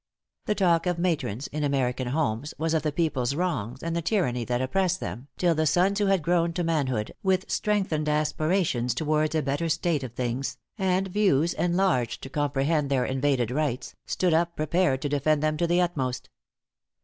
[0.47, 4.43] The talk of matrons, in American homes, was of the people's wrongs, and the tyranny
[4.45, 9.35] that oppressed them, till the sons who had grown to manhood, with strengthened aspirations towards
[9.35, 14.55] a better state of things, and views enlarged to comprehend their invaded rights, stood up
[14.55, 16.31] prepared to defend them to the utmost.